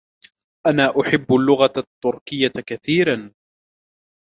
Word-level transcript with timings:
أنا 0.67 0.83
أحب 0.85 1.33
اللغة 1.39 1.73
التركية 1.83 2.47
كثيراً. 2.67 3.31